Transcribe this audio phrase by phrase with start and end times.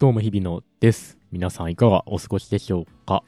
[0.00, 1.18] どうも日々のです。
[1.30, 3.22] 皆さんいかがお過ごしでしょうか？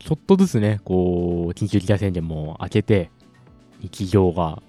[0.00, 3.12] ちょっとずつね、こう、緊急事態宣言も明けて、
[3.78, 4.60] 日常が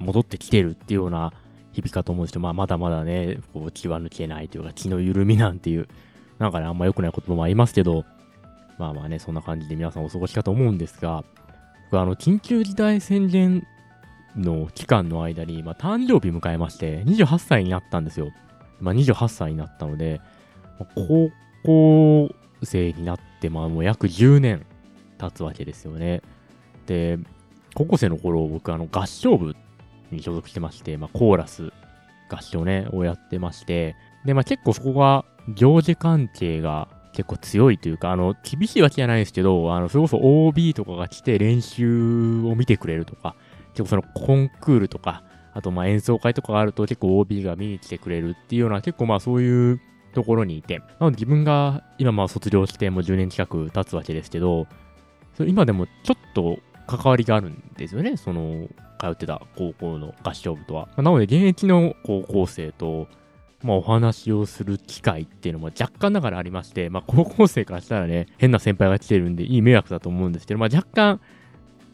[0.00, 1.32] 戻ってきてるっていうような
[1.70, 5.86] 日々かと思うんですけど、まあ、まだまだね、こう気は抜けないというか、気の緩みなんていう、
[6.40, 8.04] なんかね、あんま良くない言葉もありますけど、
[8.76, 11.22] まあまあね、そんな感じで皆さんお過ごしかと思うんですが、
[11.92, 13.64] 僕あの、緊急事態宣言
[14.36, 18.32] の期間の間に、まあ、誕生日迎えまして、28歳になったんですよ。
[18.80, 20.20] まあ、28歳になったので、
[20.94, 21.30] 高
[21.64, 24.64] 校生になって、まあもう約10年
[25.18, 26.22] 経つわけですよね。
[26.86, 27.18] で、
[27.74, 29.54] 高校生の頃、僕、あの、合唱部
[30.10, 31.72] に所属してまして、まあ、コーラス、
[32.28, 43.34] 合唱ね、をやってまして、で、まあ、結構そこが、行事関係が結構強いというか、あの、厳しいわけじゃないですけど、あの、それこそ OB とかが来て練習を見てくれるとか、
[43.74, 49.80] 結構そのコンクールとか、あとまあ演奏会とかがあると結構 OB が見に来てくれるっていうような結構まあそういう
[50.12, 54.66] ところにいて、なので自分が今まあ卒業してもう10年近く経つわけですけど、
[55.34, 58.68] それ今でもちょっと関わりがあるんですよね、その
[58.98, 60.88] 通ってた高校の合唱部とは。
[60.96, 63.08] なので現役の高校生と、
[63.62, 71.20] まあ、お話をする機会っていうのも若干ながらありまして、まあ、高校生からしたらね、変な先輩が来てるんでいい迷惑だと思うんですけど、まあ、若干、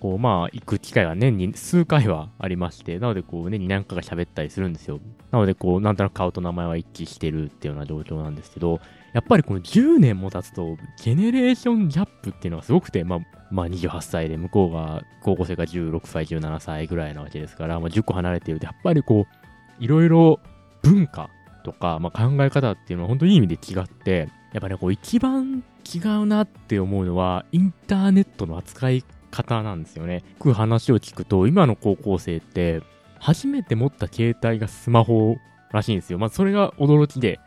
[0.00, 5.00] こう、まあ、行く機会は年に数回はありまして、なので、こう、年に何か喋ったりするんですよ。
[5.30, 8.80] なので、こう、なんとなく顔と名前は一致してるっていうような状況なんですけど、
[9.12, 13.18] やっぱりこの10年も経つと、ジェネレーションギャップっていうのがすごくて、まあ、
[13.50, 20.40] まあ、28歳で、向こうが、高校生が16歳、17歳ぐらいなわけですから、まあ、10個離れていると、やっぱりこう、いろいろ
[20.82, 21.30] 文化
[21.64, 25.62] とか、まあ、考え方っていうのは本当にいい意味で違って、やっぱね、こう、一番
[25.94, 30.24] 違うなって思うのは、インターネットの扱い方なんですよね。
[30.38, 32.82] く話を聞くと、今の高校生って、
[33.18, 35.36] 初めて持った携帯がスマホ
[35.72, 36.18] らしいんですよ。
[36.18, 37.40] まあ、それが驚きで、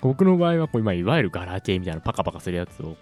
[0.00, 2.96] 僕の場合はこう今、いわゆるガラケーみたいなパカパカするやつを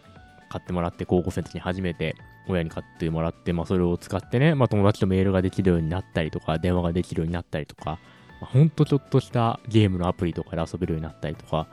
[0.48, 2.16] 買ってもらって、高校生の時に初めて
[2.48, 7.98] 親に買ってもらって、まあ、それを使ってね、まあ、友達とメールができるようになったりとか、電話ができるようになったりとか、
[8.41, 11.66] まあ、ほんとちょっとしたゲームのアプリとかで遊べるようになったりとか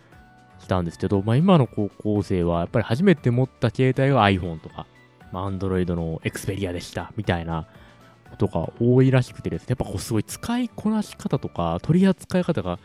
[0.59, 4.85] したんですけど、まあ、今の高校生はやっぱり初めて持った携帯が iPhone とか、
[5.31, 7.67] まあ、Android の Xperia でした、みたいな
[8.29, 12.79] ことが多いらしくてですね、やっぱこうすごい使いこなし方とか取り扱い方が、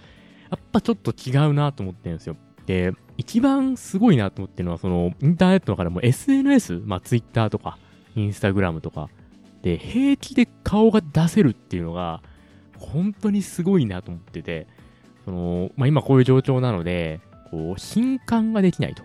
[0.51, 2.37] やっぱちょっと違うなと思ってるんですよ。
[2.67, 7.79] で、一番すごいなと思ってるのは、その、インターネットの中でも SNS、まあ Twitter とか、
[8.17, 9.09] Instagram とか、
[9.63, 12.23] で、平気で顔が出せるっていうのが、
[12.79, 14.67] 本当にすごいなと思ってて、
[15.25, 17.21] その、まあ今こういう状況なので、
[17.51, 19.03] こう、新刊ができないと。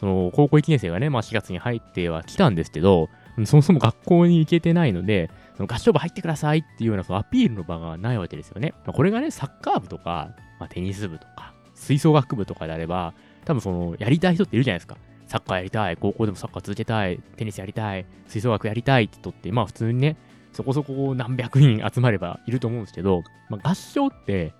[0.00, 3.10] その、高校1年生がね、まあ4月に入っては来たんですけど、
[3.44, 8.72] そもそも学校に行けてないので、その合唱部入ってくださいっていうようなそのアピールの場がないわけですよね。
[8.86, 13.12] まあ、これがね、サッカー部とか、まあ、テニス部とか、吹奏楽部とかであれば、
[13.44, 14.96] 多分その、やりたい人っているじゃないですか。
[15.26, 20.16] サッカーやりたい、高校でもサッカー続けたい、テニスやりたい、吹奏楽やりたいって人って、まあ普通にね、
[20.52, 24.54] そこそこ何百人集まればいると思うんですけど、まあ、合唱って、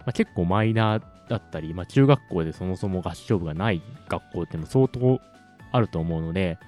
[0.00, 5.20] まあ、結構マイナーだったり、まあ、中学校でそもそも合唱部がない学校っても相当
[5.72, 6.58] あると思うので、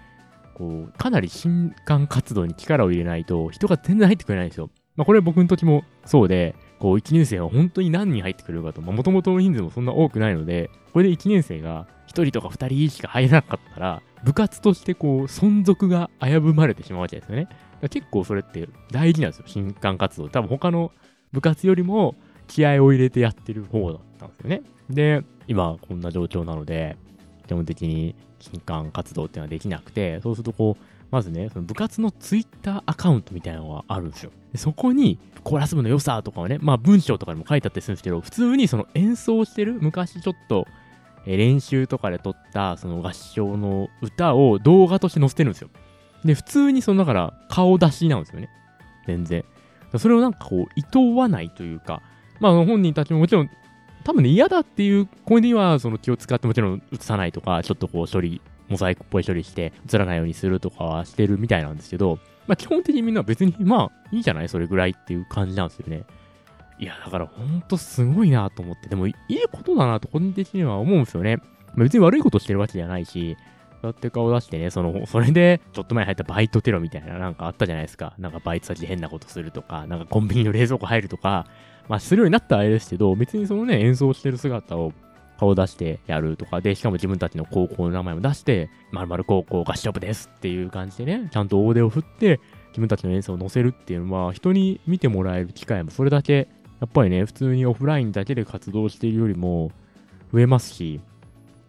[0.55, 4.71] こう、かなり新刊活動に力を入れないと人が全然入ってくれないんですよ。
[4.97, 17.49] まあ、これ僕の時もそうで、こう、1年生は本当に何人入ってくれるかと、まあ、元々の人数もそんな多くないので、これで1年生が1人とか2人しか入らなかったら、部活としてこう、存続が危ぶまれてしまうわけですよね。
[17.89, 20.29] 結構それって大事なんですよ、新刊活動。
[20.29, 20.93] 多分他の
[21.33, 22.17] 部活よりも
[22.51, 24.63] 気合を入れてやってる方だったんですよね。
[24.91, 26.97] で、今こんな状況なので、
[27.47, 34.33] 基本的に新刊活動っていうのはできなくて、そうするとこう、まずね、その部活のツイッターアカウントみたいなのがあるんですよ。
[34.53, 40.67] でそこに、コーラス部の良さとかをね、まあ文章とかにも書いてあったりするんですけど、普通にその演奏してる、昔ちょっと、
[41.27, 45.69] え練習とかで撮ったその合唱の歌を動画として載せてるんですよ。
[46.25, 48.49] で、普通にそのだから顔出しなんですよね。
[49.07, 49.45] 全然。
[49.99, 52.03] それをなんかこう、いとわないというか、
[52.41, 53.51] まあ本人たちももちろん
[54.05, 66.05] 多分ね、嫌だっていう子には、その気を使ってもちろん映さないとか、ちょっとこう処理、モザイクっぽい処理して映らないようにするとかはしてるみたいなんですけど、まあ基本的にみんな別に、まあいいじゃないそれぐらいっていう感じなんですよね。
[66.79, 71.37] いや、だからほんとすごいなと思って、でもいいことだなと個人的には思うんですよね。
[71.75, 73.37] まあ、別に悪いことしてるわけじゃないし、
[73.83, 78.15] そうやって顔出してね、その、 それで、ちょっと前入ったバイトテロみたいななんかあったじゃないですか。
[78.19, 81.47] なんかバイト先で変なことするとか、なんかコンビニの冷蔵庫入るとか、
[81.91, 84.93] まあ、するようになったらあれですけど、別にそのね、演奏してる姿を
[85.41, 92.39] 顔出してやるとかで、しかも自分たちの高校の名前も出して、まるまる高校合唱部ですっていう感じでね、ちゃんと大手を振って、
[92.69, 96.47] 自分たちの演奏を載せるっていうのは、人に見てもらえる機会もそれだけ、
[96.79, 99.73] やっぱりね、普通にオフラインだけで活動しているよりも
[100.33, 101.01] 増えますし、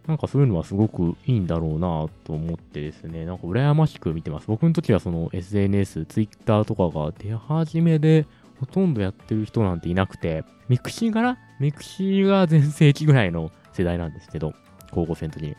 [0.05, 4.45] なんかそういうのはすごくいいんだろうなと思ってですね、なんか羨ましく見てます。
[4.45, 8.27] 僕の時はその SNS、Twitter とかが出始めで、
[8.61, 14.53] ほとんどやってる人なんていなくて、 mixi かな mixi が全盛期ぐらいの世代なんですけど、
[14.91, 15.55] 高校生の時に。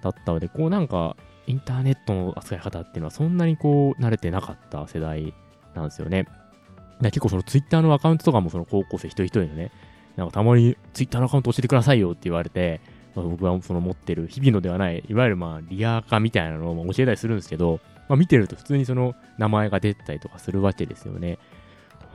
[0.00, 1.16] だったので、こうなんか、
[1.48, 5.34] インターネットの扱い方っていうのはそんなにこう慣れてなかった世代
[5.74, 6.26] なんですよね。
[7.02, 9.70] 結構そのツイッターのアカウントとかもその高校生一人一人のね、
[10.16, 12.80] なんかたまにツイッターのアカウント教えてくださいよって言われて、
[13.14, 21.38] まあ、僕はその持ってる日々のではない、いわゆるまあリアー化みたいなのを教えたりするんですけど、まあ見てると普通にその名前が出たりとかするわけですよね。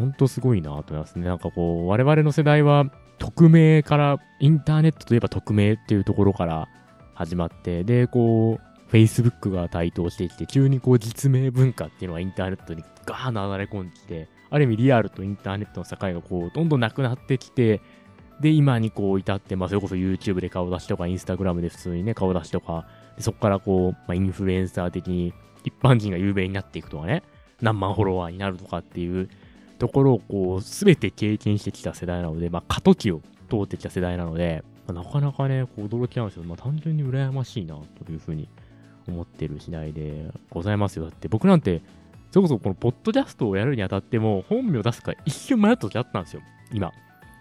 [0.01, 1.27] ほんとすごいなと思いますね。
[1.27, 2.85] なんかこう、我々の世代は
[3.19, 6.67] 匿名から、インターネットといえば匿名っていうところから
[7.13, 17.79] 始まって、で、こう、Facebook が台頭してきて、急にこう実名文化っていうのがインターネットにガーッ流れ込んできて、ある意味リアルとインターネットの境がこう、どんどんなくなってきて、
[18.41, 25.33] で、今にこう至って、まあ、それこそ YouTube で顔出しとか、Instagram で普通にね、顔出しとか、でそこからこう、まあ、インフルエンサー的に
[25.63, 27.23] 一般人が有名になっていくとかね、
[27.61, 29.29] 何万フォロワーになるとかっていう
[29.81, 33.19] ところをこう、すべて経験してきた世代なので、まあ、過渡期を
[33.49, 36.43] 通ってきた世代なので、まあ、なかなかね、こう驚きなんですよ。
[36.43, 37.75] まあ、単純に羨ましいな、
[38.05, 38.47] というふうに
[39.07, 41.05] 思ってる次第でございますよ。
[41.05, 41.81] だって僕なんて、
[42.29, 46.43] それこそこのポッドキャストをやるにあたっても、本名出すか一瞬迷った時あったんですよ。
[46.71, 46.91] 今。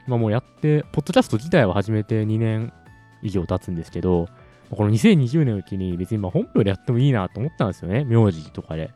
[0.07, 2.73] まあもうやって、ポッドキャスト自体は始めて2年
[3.23, 4.29] 以上経つんですけど、
[4.71, 8.07] この2020年のうちに別にまあ本名でやってもいいなと思ったんですよね。
[8.07, 8.91] 名字とかで。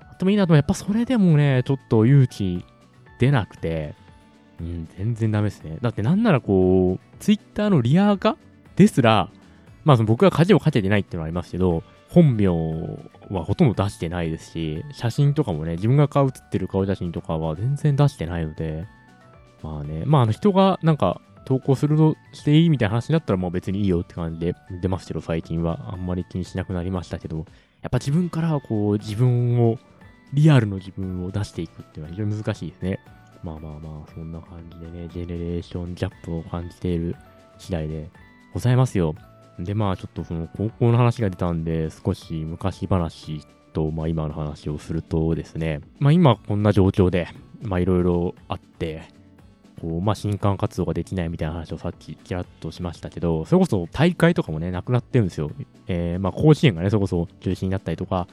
[0.00, 2.64] やってもいいなとやっぱそれでもね、ちょっと勇気
[3.18, 3.94] 出なくて、
[4.60, 5.78] うん、全然ダメですね。
[5.80, 8.36] だってなんならこう、ツイッターのリアー化
[8.76, 9.30] ですら、
[9.84, 18.86] まあその僕が舵をかけてないっていうのはありますけど、本名はほとんど出してないですし、写真とかもね、自分が顔写ってる顔写真とかは全然出してないので、
[19.62, 27.38] まあね、まああの人がなんか投稿するとしていいみたいな話になったらもう別にいいよって感じで出ますけど、最近はあんまり気にしなくなりましたけど、
[27.82, 29.78] やっぱ自分からはこう自分を、
[30.34, 32.98] リアルの自分を出していくっていうのは非常に難しいですね。
[33.42, 37.14] まあまあまあ、そんな感じでね、ジェネレーションギャップを感じている
[37.58, 38.10] 次第で
[38.52, 39.14] ございますよ。
[39.58, 47.28] で、まあちょっとその高校の話が出たんで、少し昔話と、まあ今の話をするとですね、まあ今こんな状況で、
[47.62, 49.02] まあいろいろあって、
[49.80, 55.50] こう、まあ新刊活動ができないみたいな話をさっきちらっとしましたけど、それこそ大会とかもね、なくなってるんですよ。
[55.86, 58.26] えー、まあ甲子園がね、それこそ中止になったりとか、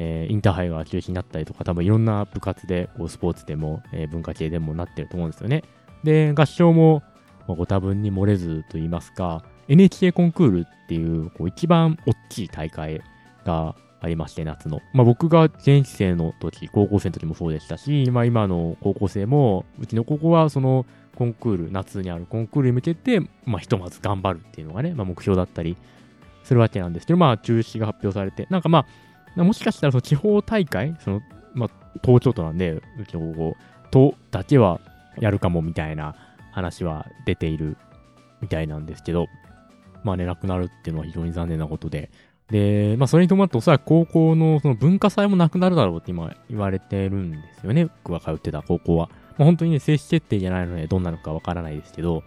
[0.00, 5.64] えー、インターハイが中止になったりとか、多分いろんな部活で、こうスポーツでも、えー、文化系でもなってると思うんですよね。
[6.04, 7.02] で、合唱も、
[7.48, 13.02] まあ、ご多分に漏れずと言いますか、NHK コンクールっていう、こう一番大きい大会
[13.44, 14.80] がありまして、夏の。
[14.92, 20.86] まあ僕が現役生の時、高校生の時もそうでしたし、まあ今の高校生も、うちの高校はその
[21.16, 25.76] コンクール、夏にあるコンクールに向けて、まあひとまず頑張るっていうのがね、まあ目標だったり
[26.44, 28.86] するわけなんですけど、まあ中止が発表されて、なんかまあ、
[29.44, 31.22] もしかしたらその地方大会、その、
[31.54, 31.70] まあ
[32.02, 33.56] 東京都なんで、うちの高校、
[33.90, 34.80] とだけは
[35.18, 36.14] やるかもみたいな
[36.52, 37.76] 話は出ている
[38.40, 39.26] みたいなんですけど、
[40.04, 42.10] まあね、なくなるっていうのは非常に残念なことで。
[42.50, 47.88] で、まあそれに伴っておそらく高校のその文化祭もなくなるだろうって今言われてるんですよね。
[48.04, 49.10] 僕が通ってた高校は。
[49.36, 52.22] まあ本当にね、正式決定じゃないのでどんなのかわからないですけど、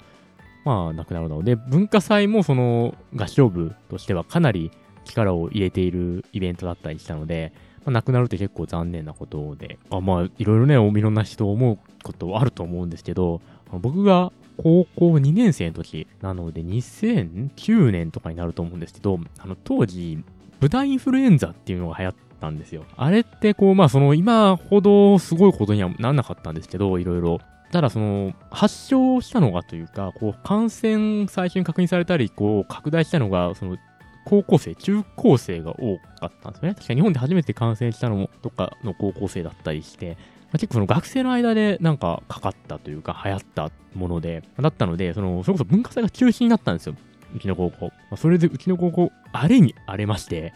[0.63, 1.43] まあなくなるだろう。
[1.43, 4.71] で、文化祭もその合唱部としてはかなり
[5.05, 7.53] 力を入れているイベントだったりしたので、
[7.85, 13.41] まあ、なくなるって結構残念なことで、あまあいろいろね、いろんな人思うことはあると思うんですけど、
[13.71, 20.23] 僕が高校2年生の時なので2009年とかになると思うんですけど、あの当時、
[20.59, 22.85] 豚インフルエンザっていうのが流行ったんですよ。
[22.95, 27.39] あれってこう、まあその今ほどすごいことにはなんなかったんですけど、いろいろ。
[27.71, 33.77] ただその発症したのがというか、こう感染最初に確認されたり、こう拡大したのが、その
[34.25, 36.75] 高校生、中高生が多かったんですよね。
[36.75, 40.17] 確か日本で初めて感染したのもどっかの高校生だったりして、
[40.51, 46.95] まあ、結構その学生の間でなんかかかったというか流行ったもので、だったので、その、それこそ文化祭が中止になったんですよ。
[47.35, 47.87] うちの高校。
[47.87, 50.53] まあ、それでうちの高校、あれに荒れまして、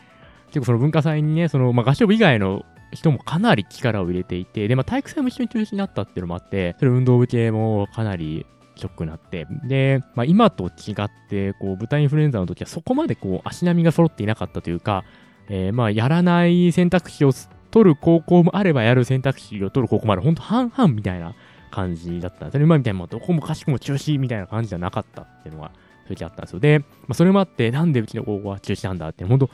[0.47, 8.45] 結構その文化祭にね、その、まあ、合唱部以外の人もかなり力を入れていて、で、まあ、体育祭も一緒に中止になったっていうのもあって、それ運動部系もかなり
[8.75, 15.03] ショックになって、で、まあ、今と違って、こう、豚インフルエンザの時はそこまでこう、足並みが揃っていなかったというか、
[15.49, 17.31] えー、まあ、やらない選択肢を
[17.71, 20.21] 取る高校もあればやる選択肢を取る高校もある。
[20.21, 21.35] ほんと半々みたいな
[21.71, 22.65] 感じだったんですよね。
[22.65, 25.71] 今みたいにもどこもかしくも中止みたいな感じじゃなかったっていうのが
[26.07, 26.59] 正直あったんですよ。
[26.59, 29.49] で、まあ、それもあって、なんでうちの高校は中止なんだって、ほんと、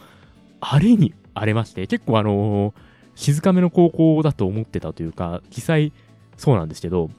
[0.60, 2.74] あれに荒れまして、結構あのー、
[3.16, 5.92] 静かめの高校だと思ってたというか、実際
[6.38, 7.10] そうなんですけど、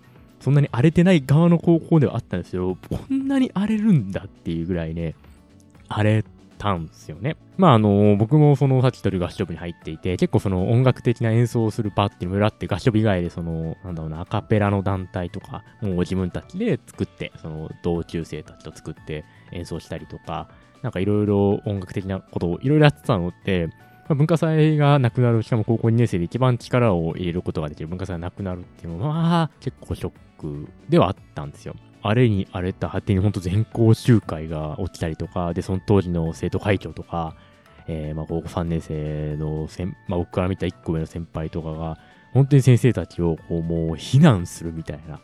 [0.43, 5.15] そんなに荒れてない側の高校ではあったんですけど、こんなに荒れるんだっていうぐらいね、
[5.89, 6.25] 荒れ
[6.59, 7.37] たんですよね。
[7.57, 20.49] まああの、僕もそのさっきとる合唱部に入っていて、結構その音楽的な演奏をする場っていうのがあって、合唱部以外でその、なんだろうな、アカペラの団体とか、もう自分たちで作って、その同級生たちと作って演奏したりとか、
[20.83, 23.75] なんかいろいろ音楽的なことをいろいろやってたのって、ま
[24.11, 30.13] あ、文化祭がなくなる、しかも高校2年生で一番力を入れることができる文化祭がなくなるっていうのは、まあ、結構ショッ
[30.89, 31.75] ではあったんですよ。
[32.03, 37.37] あれに荒れた果てに本当全校集会が起きたりとか、で、その当時の生徒会長とか、
[37.87, 41.99] えー、まあ、高校3年生の先、まあ、僕から見た1個上の先輩とかが、
[42.33, 45.21] 本当に先生たちをこうもう非難するみたいな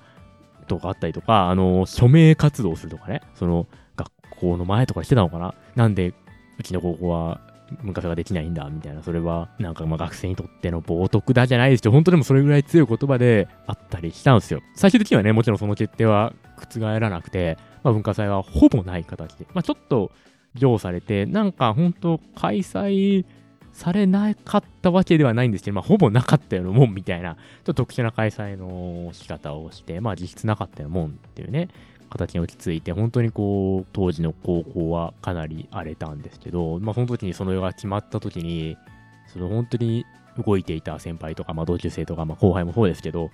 [0.66, 4.10] とかあったりとか、あの、署名活動するとかね、その学
[4.40, 6.14] 校の前とかしてたのかななんで、
[6.58, 7.40] うちの高校は
[7.82, 9.02] 文化祭ができないんだ、みたいな。
[9.02, 14.62] それは、なんかまあ学生にとっての冒涜だじゃないですけど、本当でもそれぐらい強い言葉であったりしたんですよ。
[14.74, 20.10] 最終的にはね、もちろんその決定は覆らなくて、まあ文化祭はほぼない形で、まあちょっと
[20.54, 23.24] 上されて、なんか本当開催
[23.72, 31.68] されなかったわけではないんですけど、まあほぼなかったようなもんみたいな、ちょっと特殊な開催の仕方をして、まあ実質なかったようなもんっていうね、
[32.08, 38.76] 形に落ち着いて、本当にこう、当時の高校はかなり荒れたんですけど、まあその時にその世が決まった時に、
[39.32, 40.04] その本当に
[40.44, 43.30] 動いていた先輩とか、まあ同級生とか、まあ後輩もそうですけど、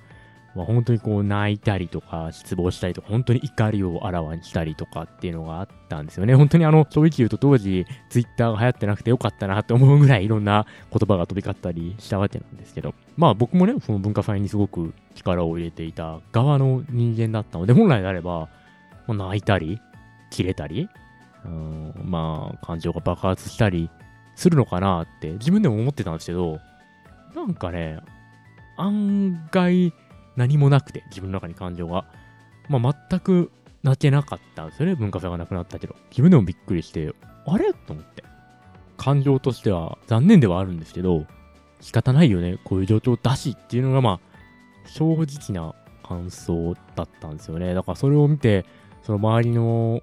[0.55, 6.35] まあ、本当にこう泣いたりとか失望したりとか、本当に怒りをあらわにしたりとかっていうのがあったんですよね。
[6.35, 18.49] 本当にあの、正直言うと当時、ツイッターが流行ってなくてよかったなって思うぐらいいろんな言葉が飛び交ったりしたわけなんですけど、まあ僕もね、その文化祭にすごく力を入れていた側の人間だったので、本来であれば、
[19.13, 19.81] 泣いたり、
[20.31, 20.89] 切れたり、
[21.45, 23.91] うん、まあ感情が爆発したり
[24.35, 26.59] するのかなって自分でも思ってたんですけど、
[27.35, 27.99] なんかね、
[28.77, 29.93] 案外、
[30.37, 32.07] 何もなくて、自分の中に感情が。
[32.69, 35.95] まあ、全く泣けなかったんですよね、文化祭がなくなったけど。
[36.11, 37.15] 自分でもびっくりして、
[37.47, 37.75] あれ？
[37.75, 38.25] と思って。
[38.97, 41.27] 感情としては残念ではあるんですけど、
[41.81, 47.75] 仕方ないよね、こういう状況だしっていうのが、まあ、正直な感想だったんですよね。
[47.75, 48.65] だからそれを見て、
[49.05, 50.03] その周りの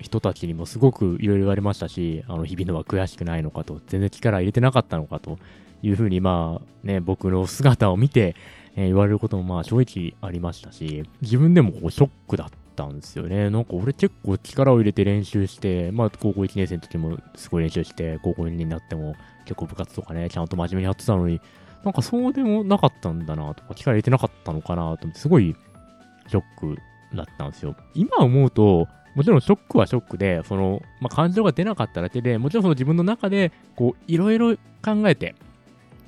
[0.00, 5.38] 人たちにもすごくいろいろ言われましたし、あの日々のは悔しくないのかと、全然力入れてなかったのかと
[5.82, 8.36] いうふうに、まあね、僕の姿を見て、
[8.76, 13.48] えー、言われることもまあ正直ありましたし、自分でもこうショックだったんですよね。
[13.48, 19.14] なんか俺結構力を入れて練習して、まあ高校1年生の時もすごい練習して、高校2年になっても
[19.46, 21.40] 結構部活とかね、ちゃんと真面目にやってたのに、
[21.84, 25.56] なんかそうでもなかったんだなとか、力入れてなかったのかなと思って、すごい
[26.28, 26.76] ショック
[27.14, 27.76] だったんですよ。
[27.94, 35.34] 今思うと、もちろんショックはショックで、その、まあ、感情が出なかっただけで、もちろんその自分の中で、こう、いろいろ考えて、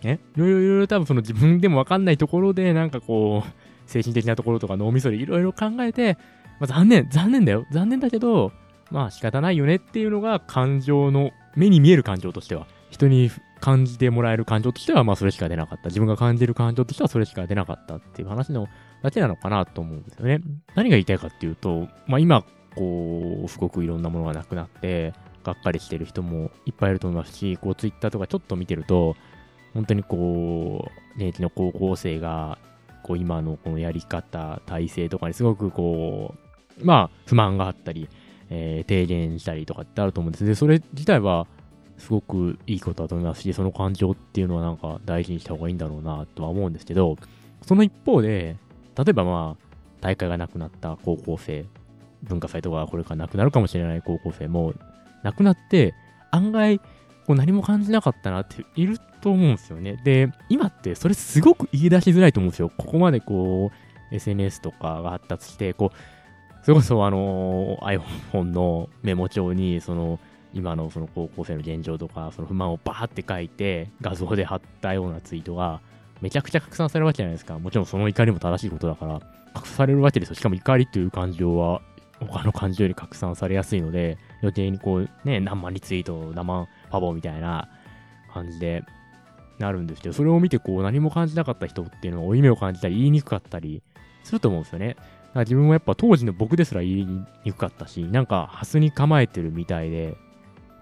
[0.02, 3.50] ね、いろいろいろ多分その自分でもわかんないところで、なんかこう、
[3.86, 6.18] 精神的なところとか脳みそでいろいろ考えて、
[6.60, 7.66] まあ、残念、残念だよ。
[7.72, 8.52] 残念だけど、
[8.90, 15.88] まあ仕方ないよねっていうのが感情の、目に見える感情としては、人に感じてもらえる感情としては、まあそれしか出なかった。
[15.88, 18.68] 自分が感じる感情としてはそれしか出なかったっていう話の
[19.02, 20.40] だけなのかなと思うんですよね。
[20.74, 25.12] 何が言いたいかっていうと、まあ今、こう、すごくいろんなものがなくなって、
[25.44, 29.16] がっかりしてる人もいっぱいいると思いますし、こう、ツイッターとかちょっと見てると、
[29.74, 32.58] 本当にこう、現役の高校生が、
[33.02, 36.34] こう、今のこのやり方、体制とかにすごくこ
[36.80, 38.08] う、まあ、不満があったり、
[38.50, 40.44] えー、提言したりとかってあると思うんです。
[40.44, 41.46] で、それ自体は、
[41.98, 47.16] すごくいいことだと思いますし、その感情っていうのはなんか大事にした方がいいんだろうなとは思うんですけど、
[47.62, 48.56] その一方で、
[48.98, 49.64] 例えばまあ、
[50.00, 51.66] 大会がなくなった高校生、
[52.24, 54.74] 文化祭とかこれからなくなるかもしれない高校生も、
[55.22, 55.94] なくなって、
[56.30, 56.78] 案外、
[57.26, 60.00] こう何も感じなかったなっていると思うんですよね。
[60.04, 62.70] で、今ってそれすごく言い出しづらいと思うんですよ。
[62.76, 70.18] ここまでこう、SNS とかが発達して、こう、それこそあの iPhone のメモ帳に、その、
[70.54, 75.80] 今のその高校生の現状とか、その不満をバーって書いて、画像で貼ったようなツイートが、
[76.20, 77.58] めちゃくちゃ拡散されるわけじゃないですか。
[77.58, 79.20] もちろんその怒りも正しいことだから、
[79.54, 80.34] 拡散されるわけですよ。
[80.34, 81.80] しかも怒りという感情は、
[82.20, 87.68] 他の感情より拡散されやすいので、余計にこう、ね、何万リツイート、何万ファボみたいな
[88.32, 88.82] 感じで
[89.58, 93.82] なるんですけど、それを見てこう、何も感じなかった人っていうのは、負い目を感じたり、言いにくかったり
[94.24, 94.88] すると思うんですよね。
[94.88, 100.16] だから自分もやっぱ当時の僕ですら言いにくかったし、なんか、ハスに構えてるみたいで、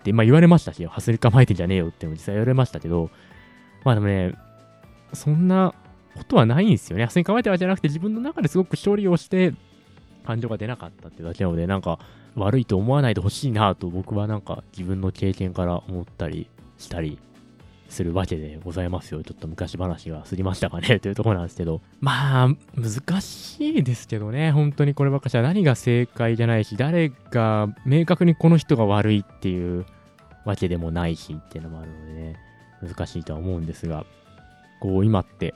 [0.04, 3.10] で、まあ言われましたし、ハスに構えてんじゃねえよって実際言われましたけど、
[3.84, 4.34] まあでもね、
[5.12, 5.74] そんな
[6.16, 7.04] ことはないんですよね。
[7.04, 9.54] ハスに構えてるわけじゃなくて、自分の中ですごく処理をして、
[10.24, 11.98] 感情が出なかったってだけなので、なんか
[12.34, 16.48] 悪いと思わないでほしいなと僕はなんか自分の経験から思ったり
[16.78, 17.18] したり
[17.88, 19.22] するわけでございますよ。
[19.22, 21.80] ちょっと昔話が過ぎましたかねというところなんですけど。
[22.00, 24.50] まあ、難しいですけどね。
[24.50, 29.86] 本当にこればっかしは何が正解じゃないし、誰が明確にこの人が悪いっていう
[30.44, 32.36] わけでもないしっていうのもあるのでね、
[32.82, 34.04] 難しいとは思うんですが、
[34.80, 35.54] こう今って、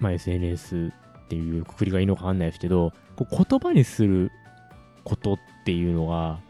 [0.00, 0.92] まあ、SNS
[1.26, 4.30] っていうくくりがいいのかわかんないですけど、こう言葉にする
[5.04, 6.40] ことっていうのが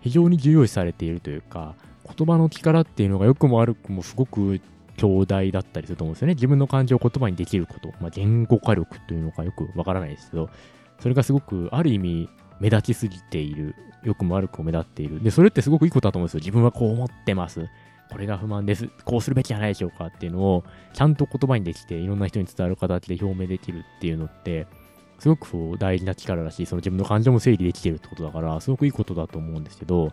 [0.00, 4.60] 非常に重要視されているというか、言葉の力っていうのが良くも悪くもすごく
[4.96, 6.34] 強大だったりすると思うんですよね。
[6.34, 10.50] 自分の感情を言葉にできること、まあ、言語化力というのかよくわからないですけど、
[11.00, 12.28] それがすごくある意味
[12.60, 13.74] 目立ちすぎている。
[14.04, 15.22] 良くも悪くも目立っている。
[15.22, 16.40] で、それってすごくいいことだと思うんですよ。
[16.40, 17.66] 自分はこう思ってます。
[18.10, 18.88] これが不満です。
[19.04, 24.66] こうするべきじゃないでしょうかっていうのを、ちゃんと言葉にできて、いろんな人に伝わる形で表明できるっていうのって、
[25.18, 30.12] すごくこう大事な力だし、その自分の感情も整理できてるってことだから、すごくいいことだと思うんですけど、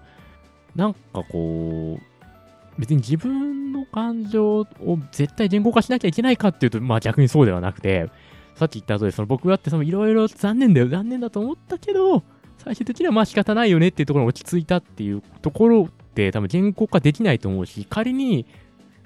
[0.75, 4.67] なんかこう、別に自分の感情を
[5.11, 8.09] 絶対言語化しなきゃいけないかっていうと、まあ逆にそうではなくて、
[8.55, 12.23] さっき言った後で、その僕だってそのいろいろ残念だよ、残念だと思ったけど、
[12.57, 18.45] 最終的にはまあ仕方ないよねっていうところに落ち着いたっていうところって多分言語化できないと思うし、仮に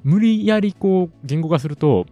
[0.03, 2.05] 無理やりこう言語化すると、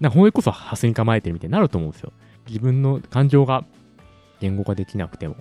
[0.00, 2.12] なんかここそハスに構えてるみたいになると思うんですよ。
[2.46, 3.64] 自分の感情が
[4.40, 5.36] 言語化できなくても、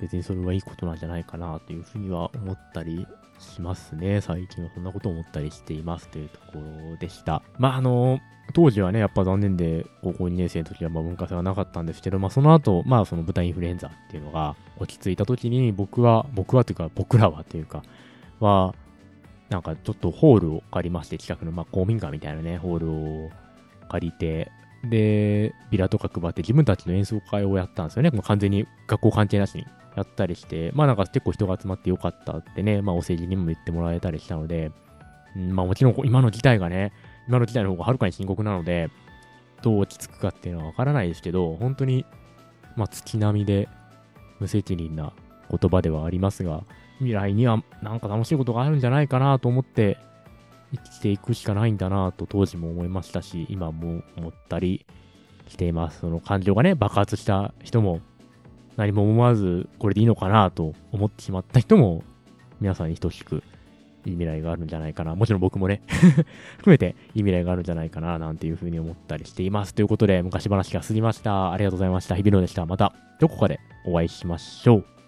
[0.00, 3.06] 別にそれはいいことなんじゃないかなというふうには思ったり
[3.38, 4.20] しますね。
[4.20, 6.58] 最近はそんなこと思ったりしていますというとこ
[6.90, 7.42] ろでした。
[7.58, 8.18] まあ、あの、
[8.52, 17.82] 当時はね、やっぱ残念で、高校2年生の時はま文化祭はなかったんですけど、まあその後、まあその豚インフルエンザっていうのが落ち着いた時に、僕は、僕はというか、僕らはというか、
[18.40, 18.74] は、
[19.50, 23.30] なんかちょっとホールを借りまして、近くの、まあ公民館みたいなね、ホールを
[23.88, 24.50] 借りて、
[24.84, 28.10] で、ビラとか配って自分たちの演奏会をやったんですよね。
[28.10, 29.64] もう完全に学校関係なしに。
[29.96, 34.72] やったりして、まあなんか結構人が集まってよかったってね、まあお世辞にも言ってもらえたりしたので、
[35.36, 36.92] うん、まあもちろん今の事態がね、
[37.28, 38.90] 今の事態の方がはるかに深刻なので、
[39.62, 42.04] どう落ち着くかっていうのはわからないですけど、本当に、
[42.76, 43.68] まあ月並みで
[44.40, 45.12] 無責任な
[45.48, 46.64] 言葉ではありますが、
[47.04, 49.98] 未来にはなんか楽しいことがあるんじゃないかなと思って
[50.72, 54.84] 生きていくしかないんだなと当時も思いましたし、今も思ったり
[55.48, 56.00] しています。
[56.00, 58.00] その感情がね、爆発した人も
[58.76, 62.02] 何も思わずこれでいいのかなと思ってしまった人も
[62.60, 63.42] 皆さんに等しく
[64.06, 65.14] いい未来があるんじゃないかな。
[65.14, 65.82] もちろん僕もね
[66.58, 69.74] 含めていい未来があるんじゃないかななんていうふうに思ったりしています。
[69.74, 71.52] ということで昔話が過ぎました。
[71.52, 72.16] ありがとうございました。
[72.16, 72.66] 日比野でした。
[72.66, 75.03] またどこかでお会いしましょう。